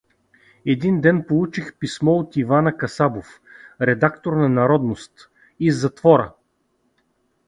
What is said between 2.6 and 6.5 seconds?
Касабов, редактор на _„Народност“_, из затвора.